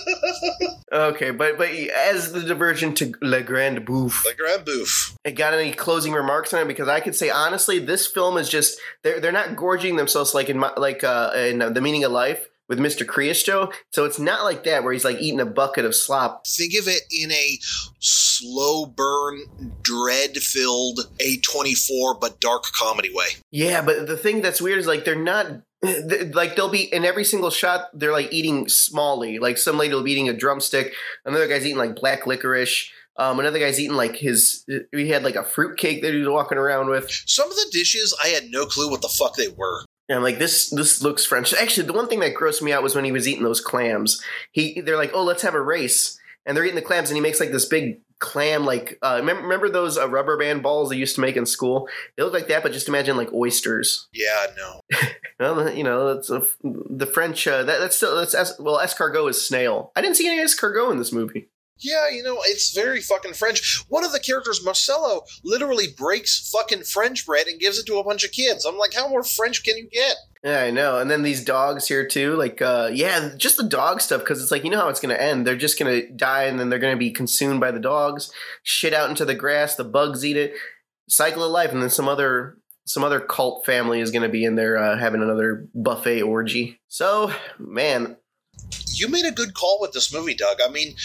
[0.92, 5.36] okay, but but as the diversion to Le Grand Bouffe, Le Grand Bouffe.
[5.36, 6.68] got any closing remarks on it?
[6.68, 10.50] Because I could say honestly, this film is just they're they're not gorging themselves like
[10.50, 13.08] in my, like uh, in the meaning of life with Mr.
[13.08, 13.74] Creosote.
[13.92, 16.46] So it's not like that where he's like eating a bucket of slop.
[16.46, 17.60] Think of it in a
[18.00, 19.42] slow burn,
[19.82, 23.28] dread filled A24 but dark comedy way.
[23.52, 25.48] Yeah, but the thing that's weird is like they're not
[26.34, 29.40] like they'll be in every single shot they're like eating smally.
[29.40, 30.94] Like some lady will be eating a drumstick,
[31.26, 32.90] another guy's eating like black licorice.
[33.20, 34.64] Um, another guy's eating like his.
[34.92, 37.10] He had like a fruit cake that he was walking around with.
[37.26, 39.84] Some of the dishes, I had no clue what the fuck they were.
[40.10, 41.54] And I'm like, this this looks French.
[41.54, 44.22] Actually, the one thing that grossed me out was when he was eating those clams.
[44.52, 46.20] He they're like, oh, let's have a race.
[46.46, 49.70] and they're eating the clams, and he makes like this big clam like uh remember,
[49.70, 52.64] those uh, rubber band balls they used to make in school they look like that
[52.64, 54.82] but just imagine like oysters Yeah, no.
[55.40, 59.48] well you know that's a, the french uh, that, that's still that's well escargot is
[59.48, 61.48] snail i didn't see any escargot in this movie
[61.80, 63.84] Yeah, you know, it's very fucking French.
[63.90, 68.04] One of the characters, Marcello, literally breaks fucking French bread and gives it to a
[68.04, 68.66] bunch of kids.
[68.66, 70.16] I'm like, how more French can you get?
[70.44, 74.00] yeah i know and then these dogs here too like uh yeah just the dog
[74.00, 76.60] stuff because it's like you know how it's gonna end they're just gonna die and
[76.60, 80.24] then they're gonna be consumed by the dogs shit out into the grass the bugs
[80.24, 80.54] eat it
[81.10, 84.54] cycle of life and then some other some other cult family is gonna be in
[84.54, 88.16] there uh, having another buffet orgy so man
[88.96, 90.58] You made a good call with this movie, Doug.
[90.64, 90.96] I mean,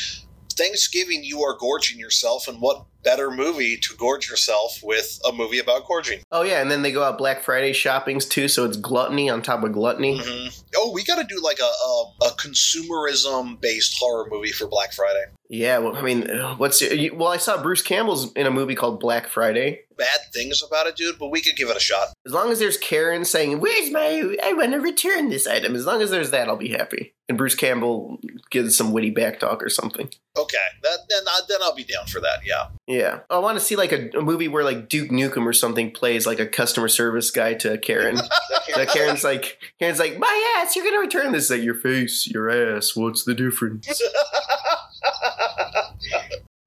[0.52, 5.58] Thanksgiving, you are gorging yourself, and what better movie to gorge yourself with a movie
[5.58, 6.20] about gorging?
[6.30, 9.42] Oh yeah, and then they go out Black Friday shoppings too, so it's gluttony on
[9.42, 10.18] top of gluttony.
[10.22, 14.66] hmm Oh, we got to do like a, a, a consumerism based horror movie for
[14.66, 15.24] Black Friday.
[15.48, 17.28] Yeah, well, I mean, what's you- well?
[17.28, 19.80] I saw Bruce Campbell's in a movie called Black Friday.
[19.98, 22.08] Bad things about it, dude, but we could give it a shot.
[22.24, 24.36] As long as there's Karen saying, "Where's my?
[24.42, 27.14] I want to return this item." As long as there's that, I'll be happy.
[27.32, 28.18] And Bruce Campbell
[28.50, 30.10] gives some witty back talk or something.
[30.36, 32.40] Okay, that then I, then I'll be down for that.
[32.44, 32.66] Yeah.
[32.86, 35.92] Yeah, I want to see like a, a movie where like Duke Nukem or something
[35.92, 38.18] plays like a customer service guy to Karen.
[38.74, 42.50] so Karen's like, Karen's like, "My ass, you're gonna return this." Like your face, your
[42.50, 42.94] ass.
[42.94, 43.86] What's the difference?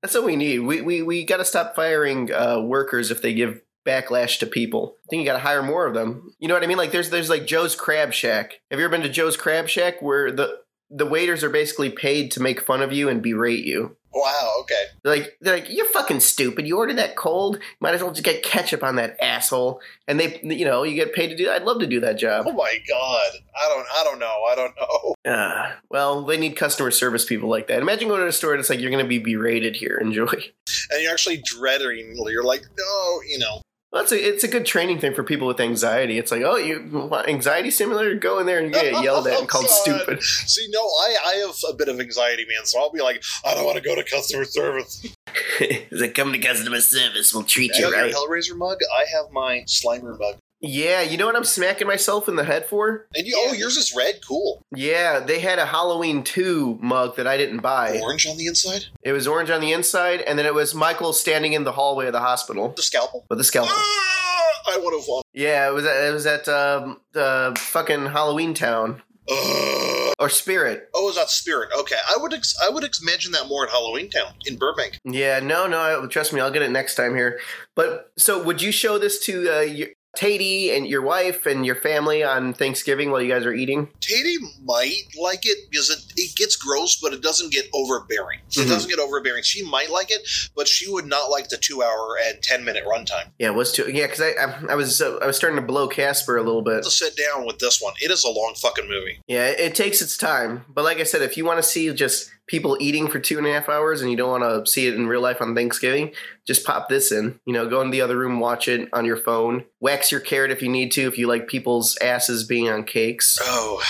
[0.02, 0.62] That's what we need.
[0.62, 4.96] We we, we got to stop firing uh, workers if they give backlash to people.
[5.06, 6.32] I think you got to hire more of them.
[6.40, 6.78] You know what I mean?
[6.78, 8.62] Like there's there's like Joe's Crab Shack.
[8.72, 12.32] Have you ever been to Joe's Crab Shack where the the waiters are basically paid
[12.32, 13.98] to make fun of you and berate you?
[14.16, 14.52] wow.
[14.62, 14.84] Okay.
[15.04, 16.66] They're like they're like you're fucking stupid.
[16.66, 17.60] You ordered that cold.
[17.80, 19.82] Might as well just get ketchup on that asshole.
[20.08, 21.50] And they you know you get paid to do.
[21.50, 22.46] I'd love to do that job.
[22.48, 23.32] Oh my god.
[23.56, 23.88] I don't.
[23.94, 24.44] I don't know.
[24.50, 25.16] I don't know.
[25.26, 27.82] Uh, well, they need customer service people like that.
[27.82, 29.98] Imagine going to a store and it's like you're going to be berated here.
[30.00, 30.28] Enjoy.
[30.28, 32.16] And you're actually dreading.
[32.16, 33.20] You're like, no.
[33.28, 33.62] You know.
[33.92, 36.18] Well, it's a, it's a good training thing for people with anxiety.
[36.18, 38.16] It's like, oh, you want anxiety simulator?
[38.16, 39.72] Go in there and get yelled at and oh, called God.
[39.72, 40.22] stupid.
[40.22, 42.66] See, no, I I have a bit of anxiety, man.
[42.66, 45.06] So I'll be like, I don't want to go to customer service.
[45.60, 47.34] it's like, come to customer service.
[47.34, 48.12] We'll treat I you have right.
[48.12, 48.80] your Hellraiser mug.
[48.94, 50.36] I have my Slimer mug.
[50.62, 53.08] Yeah, you know what I'm smacking myself in the head for?
[53.14, 54.20] And you, oh, yours is red.
[54.28, 54.64] Cool.
[54.76, 58.00] Yeah, they had a Halloween 2 mug that I didn't buy.
[58.02, 58.86] Orange on the inside.
[59.04, 62.08] It was orange on the inside, and then it was Michael standing in the hallway
[62.08, 63.26] of the hospital The scalpel.
[63.30, 63.74] with the scalpel.
[63.76, 65.22] Ah, I would have won.
[65.34, 70.14] Yeah, it was at, it was at um, the fucking Halloween Town Ugh.
[70.20, 70.90] or Spirit.
[70.96, 71.70] Oh, is that Spirit?
[71.78, 75.00] Okay, I would ex- I would ex- imagine that more at Halloween Town in Burbank.
[75.04, 76.04] Yeah, no, no.
[76.04, 77.40] I- Trust me, I'll get it next time here.
[77.76, 81.76] But so, would you show this to uh, your, Tatey and your wife and your
[81.76, 83.88] family on Thanksgiving while you guys are eating?
[84.02, 88.40] Tatey might like it because it, it gets gross, but it doesn't get overbearing.
[88.50, 88.68] It Mhm.
[88.70, 89.44] doesn't get overbearing.
[89.44, 92.84] She might like it, but she would not like the two hour and ten minute
[92.86, 93.32] runtime.
[93.40, 93.90] Yeah, it was too.
[93.92, 96.62] Yeah, because I, I I was uh, I was starting to blow Casper a little
[96.62, 96.84] bit.
[96.84, 99.20] To sit down with this one, it is a long fucking movie.
[99.28, 100.66] Yeah, it takes its time.
[100.70, 103.48] But like I said, if you want to see just people eating for two and
[103.48, 106.12] a half hours and you don't want to see it in real life on Thanksgiving,
[106.46, 107.40] just pop this in.
[107.46, 109.66] You know, go in the other room, watch it on your phone.
[109.80, 113.38] Wax your carrot if you need to, if you like people's asses being on cakes.
[113.42, 113.84] Oh,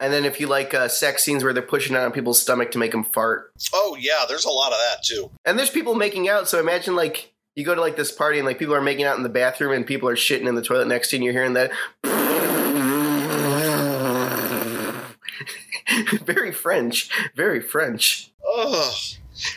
[0.00, 2.70] And then if you like uh, sex scenes where they're pushing it on people's stomach
[2.72, 3.52] to make them fart.
[3.74, 5.30] oh yeah, there's a lot of that too.
[5.44, 8.46] And there's people making out, so imagine like you go to like this party and
[8.46, 10.86] like people are making out in the bathroom and people are shitting in the toilet
[10.86, 11.72] next to you and you're hearing that
[16.24, 17.10] very French.
[17.34, 18.30] Very French.
[18.56, 18.94] Ugh.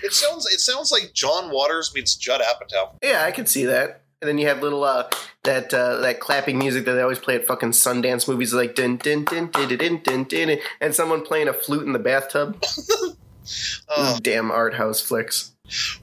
[0.04, 2.96] It sounds it sounds like John Waters meets Judd Apatow.
[3.02, 4.02] Yeah, I can see that.
[4.22, 5.10] And then you have little uh
[5.44, 8.98] that uh that clapping music that they always play at fucking Sundance movies like din
[8.98, 12.64] din din din din din din, and someone playing a flute in the bathtub.
[13.90, 15.51] Uh, Damn art house flicks.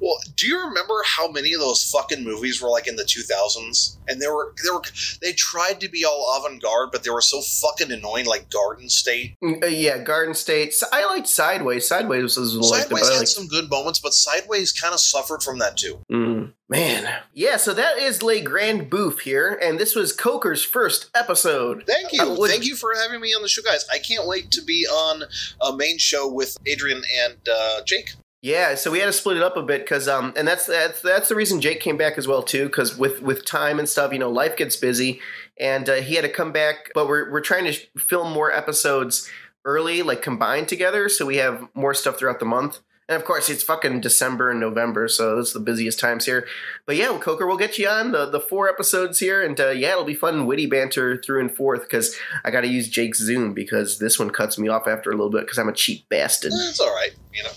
[0.01, 3.97] Well, do you remember how many of those fucking movies were like in the 2000s?
[4.09, 4.83] And they were they were
[5.21, 9.37] they tried to be all avant-garde, but they were so fucking annoying, like Garden State.
[9.43, 10.75] Mm, uh, yeah, Garden State.
[10.93, 11.87] I liked Sideways.
[11.87, 15.01] Sideways was, like the Sideways but had liked- some good moments, but Sideways kind of
[15.01, 16.01] suffered from that too.
[16.11, 17.21] Mm, man.
[17.35, 21.85] Yeah, so that is Le Grand Bouffe here, and this was Coker's first episode.
[21.87, 23.85] Thank you, Uh, thank you for having me on the show, guys.
[23.93, 25.25] I can't wait to be on
[25.61, 28.11] a main show with Adrian and uh, Jake.
[28.41, 31.03] Yeah, so we had to split it up a bit because, um, and that's that's
[31.03, 32.67] that's the reason Jake came back as well too.
[32.67, 35.21] Because with with time and stuff, you know, life gets busy,
[35.59, 36.91] and uh, he had to come back.
[36.95, 39.29] But we're we're trying to film more episodes
[39.65, 42.79] early, like combined together, so we have more stuff throughout the month.
[43.09, 46.47] And of course, it's fucking December and November, so it's the busiest times here.
[46.85, 49.93] But yeah, Coker, we'll get you on the, the four episodes here, and uh, yeah,
[49.93, 53.55] it'll be fun, witty banter through and forth because I got to use Jake's Zoom
[53.55, 56.53] because this one cuts me off after a little bit because I'm a cheap bastard.
[56.53, 57.13] That's all right.
[57.33, 57.51] You know,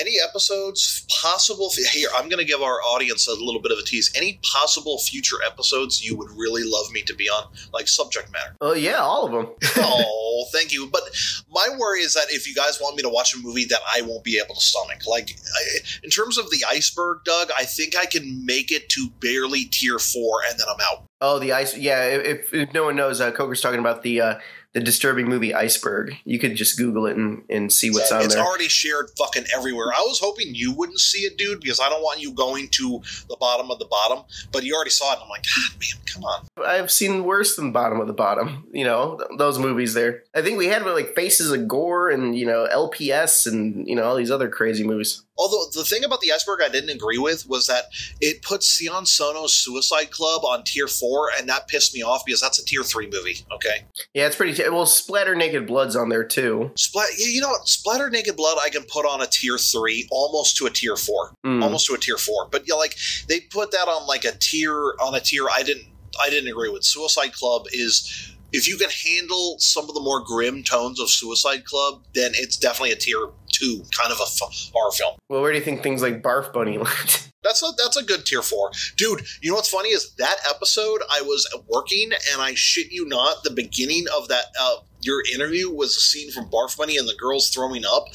[0.00, 1.70] any episodes possible?
[1.92, 4.10] Here, I'm going to give our audience a little bit of a tease.
[4.14, 8.54] Any possible future episodes you would really love me to be on, like subject matter?
[8.60, 9.54] Oh yeah, all of them.
[9.76, 10.14] oh,
[10.46, 10.88] thank you.
[10.90, 11.02] But
[11.50, 14.02] my worry is that if you guys want me to watch a movie that I
[14.02, 17.96] won't be able to stomach, like I, in terms of the iceberg, Doug, I think
[17.96, 21.04] I can make it to barely tier four, and then I'm out.
[21.20, 21.76] Oh, the ice.
[21.76, 24.38] Yeah, if, if no one knows, uh, Coker's talking about the uh,
[24.74, 26.14] the disturbing movie Iceberg.
[26.24, 28.42] You could just Google it and, and see what's on it's there.
[28.42, 29.86] It's already shared fucking everywhere.
[29.96, 33.00] I was hoping you wouldn't see it, dude, because I don't want you going to
[33.28, 34.24] the bottom of the bottom.
[34.52, 35.14] But you already saw it.
[35.14, 36.46] And I'm like, God, man, come on.
[36.66, 38.66] I've seen worse than Bottom of the Bottom.
[38.72, 40.24] You know th- those movies there.
[40.34, 44.04] I think we had like Faces of Gore and you know LPS and you know
[44.04, 45.22] all these other crazy movies.
[45.38, 47.84] Although the thing about the iceberg I didn't agree with was that
[48.20, 52.40] it put Sion Sono's Suicide Club on tier four, and that pissed me off because
[52.40, 53.38] that's a tier three movie.
[53.52, 54.54] Okay, Yeah, it's pretty.
[54.54, 56.70] T- well, Splatter Naked Blood's on there too.
[56.76, 57.08] Splat.
[57.16, 57.68] yeah, You know what?
[57.68, 61.32] Splatter Naked Blood I can put on a tier three, almost to a tier four,
[61.46, 61.62] Mm.
[61.62, 62.48] almost to a tier four.
[62.50, 62.96] But yeah, like
[63.28, 65.46] they put that on like a tier on a tier.
[65.52, 65.86] I didn't.
[66.20, 66.84] I didn't agree with.
[66.84, 68.34] Suicide Club is.
[68.52, 72.56] If you can handle some of the more grim tones of Suicide Club, then it's
[72.56, 75.14] definitely a tier two kind of a f- horror film.
[75.28, 77.28] Well, where do you think things like Barf Bunny land?
[77.42, 79.20] That's a that's a good tier four, dude.
[79.40, 83.44] You know what's funny is that episode I was working and I shit you not,
[83.44, 87.14] the beginning of that uh, your interview was a scene from Barf Bunny and the
[87.14, 88.06] girls throwing up.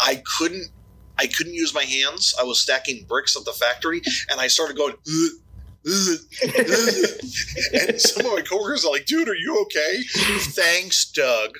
[0.00, 0.68] I couldn't
[1.16, 2.34] I couldn't use my hands.
[2.40, 4.94] I was stacking bricks at the factory and I started going.
[7.72, 10.02] and some of my coworkers are like, "Dude, are you okay?"
[10.38, 11.58] Thanks, Doug.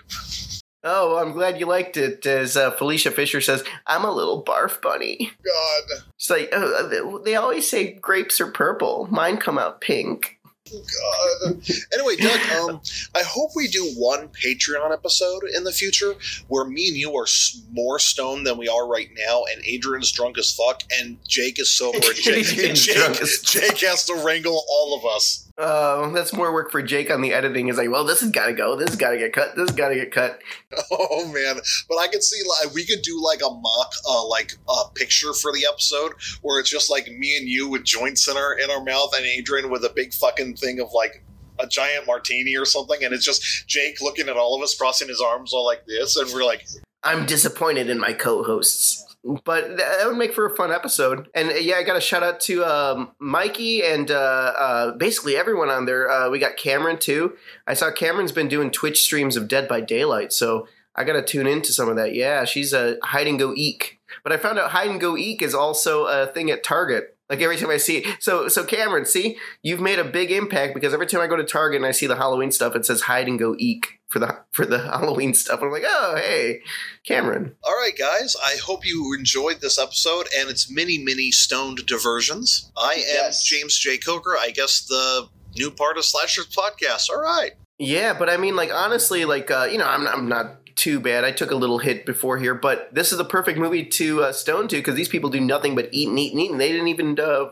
[0.83, 2.25] oh, I'm glad you liked it.
[2.27, 5.31] As uh, Felicia Fisher says, I'm a little Barf Bunny.
[5.45, 9.09] God, It's like oh, they always say grapes are purple.
[9.11, 10.39] Mine come out pink.
[10.81, 11.61] God.
[11.93, 12.81] Anyway, Doug, um,
[13.15, 16.15] I hope we do one Patreon episode in the future
[16.49, 17.27] where me and you are
[17.73, 21.71] more stoned than we are right now, and Adrian's drunk as fuck, and Jake is
[21.71, 25.51] sober, and Jake, and Jake, Jake has to wrangle all of us.
[25.57, 27.69] Oh, that's more work for Jake on the editing.
[27.69, 28.75] Is like, well, this has got to go.
[28.75, 29.55] This has got to get cut.
[29.55, 30.40] This has got to get cut.
[30.90, 31.57] Oh man!
[31.88, 35.33] But I could see like we could do like a mock, uh, like a picture
[35.33, 36.12] for the episode
[36.43, 39.25] where it's just like me and you with joints in our in our mouth, and
[39.25, 41.25] Adrian with a big fucking thing of like
[41.61, 45.09] a giant martini or something, and it's just Jake looking at all of us, crossing
[45.09, 46.67] his arms all like this, and we're like,
[47.05, 49.04] I'm disappointed in my co-hosts.
[49.45, 51.29] But that would make for a fun episode.
[51.35, 54.15] And uh, yeah, I got a shout out to um, Mikey and uh,
[54.59, 56.11] uh, basically everyone on there.
[56.11, 57.35] Uh, we got Cameron too.
[57.67, 61.23] I saw Cameron's been doing Twitch streams of Dead by Daylight, so I got to
[61.23, 62.15] tune into some of that.
[62.15, 63.99] Yeah, she's a hide and go eek.
[64.23, 67.13] But I found out hide and go eek is also a thing at Target.
[67.31, 68.23] Like every time I see it.
[68.23, 71.45] So so Cameron, see, you've made a big impact because every time I go to
[71.45, 74.39] Target and I see the Halloween stuff, it says hide and go eek for the
[74.53, 75.61] for the Halloween stuff.
[75.63, 76.61] I'm like, oh hey,
[77.07, 77.57] Cameron.
[77.65, 82.71] "All right, guys, I hope you enjoyed this episode and its many, many stoned diversions.
[82.77, 83.43] I am Yes.
[83.43, 83.97] James J.
[83.97, 84.37] Coker.
[84.39, 87.09] I guess the new part of Slashers podcast.
[87.11, 90.59] All right." Yeah, but I mean, like honestly, like uh, you know, I'm I'm not
[90.77, 91.25] too bad.
[91.25, 94.33] I took a little hit before here, but this is the perfect movie to uh,
[94.33, 96.73] stone to because these people do nothing but eat and eat and eat, and they
[96.73, 97.47] didn't even uh,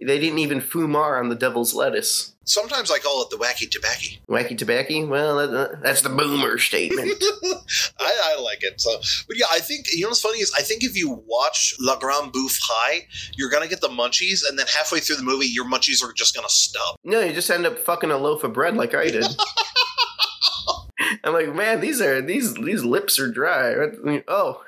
[0.00, 2.32] they didn't even fumar on the devil's lettuce.
[2.48, 4.06] Sometimes I call it the wacky tobacco.
[4.28, 5.04] Wacky tobacco?
[5.06, 7.10] Well, that, that's the boomer statement.
[7.98, 8.80] I, I like it.
[8.80, 11.74] So, but yeah, I think you know what's funny is I think if you watch
[11.80, 15.46] La Grande Bouffe High, you're gonna get the munchies, and then halfway through the movie,
[15.46, 17.00] your munchies are just gonna stop.
[17.02, 19.24] no, you just end up fucking a loaf of bread like I did.
[21.26, 23.74] I'm like, man, these are these these lips are dry.
[24.28, 24.62] Oh,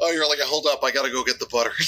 [0.00, 1.72] Oh, you're like, hold up, I gotta go get the butter.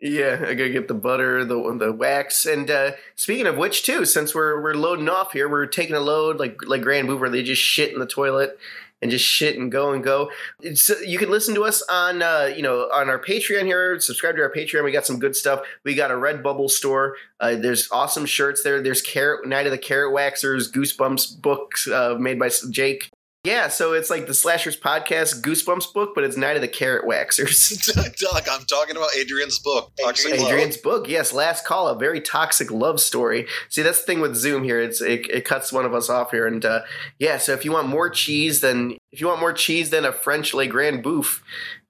[0.00, 4.04] Yeah, I gotta get the butter, the the wax, and uh, speaking of which, too,
[4.04, 7.30] since we're we're loading off here, we're taking a load like like Grand Mover.
[7.30, 8.58] They just shit in the toilet
[9.00, 10.30] and just shit and go and go.
[10.60, 13.98] It's, you can listen to us on uh, you know on our Patreon here.
[13.98, 14.84] Subscribe to our Patreon.
[14.84, 15.60] We got some good stuff.
[15.84, 17.16] We got a Redbubble store.
[17.40, 18.82] Uh, there's awesome shirts there.
[18.82, 23.10] There's Carrot Night of the Carrot Waxers, Goosebumps books uh, made by Jake.
[23.44, 27.04] Yeah, so it's like the Slashers podcast Goosebumps book, but it's Night of the Carrot
[27.04, 27.76] Waxers.
[28.18, 30.82] Doug, I'm talking about Adrian's book, Toxic Adrian's Love.
[30.82, 33.46] Book, yes, last call, a very toxic love story.
[33.68, 36.30] See, that's the thing with Zoom here; it's it, it cuts one of us off
[36.30, 36.80] here, and uh,
[37.18, 37.36] yeah.
[37.36, 40.54] So if you want more cheese than if you want more cheese than a French
[40.54, 41.42] Le Grand Bouffe,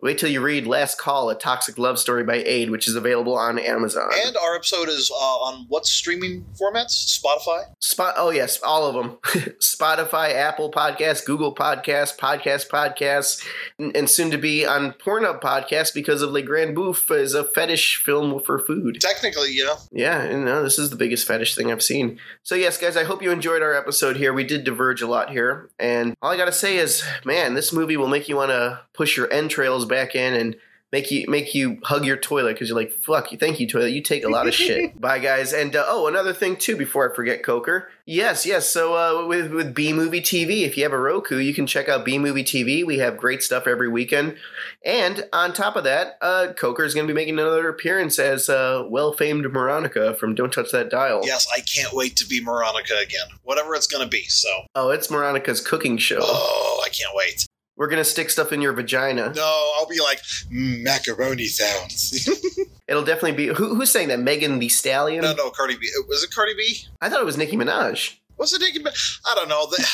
[0.04, 3.34] wait till you read Last Call, a toxic love story by Aid, which is available
[3.36, 4.10] on Amazon.
[4.26, 7.18] And our episode is uh, on what streaming formats?
[7.18, 7.64] Spotify.
[7.80, 8.14] Spot.
[8.18, 9.16] Oh yes, all of them.
[9.60, 13.42] Spotify, Apple Podcasts, Google Podcasts, Podcast Podcasts,
[13.78, 17.42] and, and soon to be on Pornhub Podcast because of Le Grand Bouffe is a
[17.42, 19.00] fetish film for food.
[19.00, 19.76] Technically, yeah.
[19.90, 22.20] Yeah, and uh, this is the biggest fetish thing I've seen.
[22.42, 24.34] So yes, guys, I hope you enjoyed our episode here.
[24.34, 27.96] We did diverge a lot here, and all I gotta say is, man, this movie
[27.96, 30.56] will make you want to push your entrails back in and
[30.92, 33.90] make you make you hug your toilet because you're like, fuck you, thank you, toilet.
[33.90, 34.98] You take a lot of shit.
[35.00, 35.52] Bye, guys.
[35.52, 37.90] And uh, oh, another thing too, before I forget, Coker.
[38.06, 38.68] Yes, yes.
[38.68, 41.88] So uh, with with B Movie TV, if you have a Roku, you can check
[41.88, 42.86] out B Movie TV.
[42.86, 44.36] We have great stuff every weekend.
[44.84, 48.48] And on top of that, uh, Coker is going to be making another appearance as
[48.48, 51.22] uh, well famed Veronica from Don't Touch That Dial.
[51.24, 53.26] Yes, I can't wait to be Veronica again.
[53.42, 54.24] Whatever it's going to be.
[54.26, 56.18] So, Oh, it's Veronica's cooking show.
[56.20, 57.46] oh, I can't wait.
[57.76, 59.32] We're going to stick stuff in your vagina.
[59.34, 60.18] No, I'll be like
[60.52, 62.28] "Mm, macaroni sounds.
[62.88, 63.46] It'll definitely be.
[63.48, 64.20] Who, who's saying that?
[64.20, 65.22] Megan Thee Stallion?
[65.22, 65.90] no, no, Cardi B.
[66.08, 66.78] Was it Cardi B?
[67.00, 68.16] I thought it was Nicki Minaj.
[68.38, 68.78] It Nicki?
[68.80, 69.20] Minaj?
[69.26, 69.66] I don't know.
[69.66, 69.86] The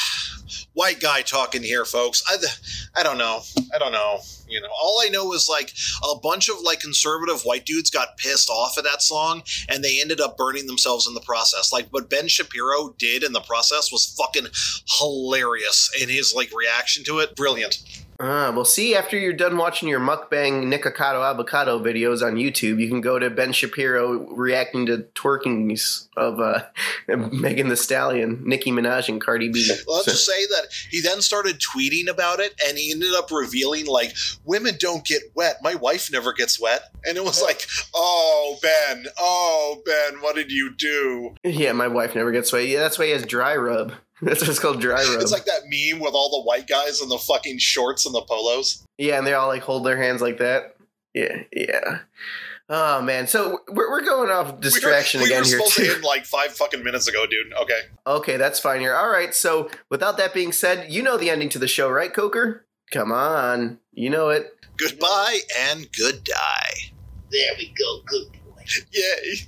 [0.74, 2.22] white guy talking here, folks.
[2.26, 2.36] I,
[3.01, 3.43] I don't know.
[3.74, 4.20] I don't know.
[4.49, 5.72] You know, all I know is like
[6.03, 10.01] a bunch of like conservative white dudes got pissed off at that song, and they
[10.01, 11.72] ended up burning themselves in the process.
[11.72, 14.51] Like what Ben Shapiro did in the process was fucking
[14.99, 17.78] hilarious, and his like reaction to it, brilliant.
[18.23, 22.87] Ah, well, see, after you're done watching your mukbang Nikocado Avocado videos on YouTube, you
[22.87, 26.64] can go to Ben Shapiro reacting to twerkings of uh,
[27.09, 29.73] Megan Thee Stallion, Nicki Minaj, and Cardi B.
[29.89, 33.87] Let's just say that he then started tweeting about it, and he ended up revealing
[33.87, 34.14] like,
[34.45, 35.57] "Women don't get wet.
[35.62, 40.53] My wife never gets wet," and it was like, "Oh Ben, oh Ben, what did
[40.53, 42.66] you do?" yeah, my wife never gets wet.
[42.66, 43.95] Yeah, that's why he has dry rub.
[44.23, 45.21] That's what it's called, dry rub.
[45.21, 48.23] It's like that meme with all the white guys in the fucking shorts and the
[48.23, 48.85] polos.
[48.99, 50.77] yeah, and they all like hold their hands like that.
[51.14, 51.99] Yeah, yeah.
[52.68, 55.77] Oh man, so we're, we're going off distraction we were, we again were here supposed
[55.77, 55.85] too.
[55.87, 57.53] to end like five fucking minutes ago, dude.
[57.62, 57.81] Okay.
[58.07, 58.95] Okay, that's fine here.
[58.95, 62.12] All right, so without that being said, you know the ending to the show, right,
[62.14, 62.64] Coker?
[62.93, 64.55] Come on, you know it.
[64.77, 66.93] Goodbye and good die.
[67.33, 68.03] There we go.
[68.07, 68.62] Good boy.
[68.93, 69.35] Yay.